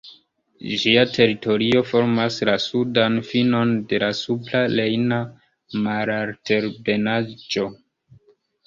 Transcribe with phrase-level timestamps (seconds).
[0.83, 5.21] Ĝia teritorio formas la sudan finon de la Supra Rejna
[5.87, 7.71] Malaltebenaĵo.